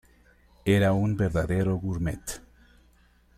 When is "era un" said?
0.75-1.15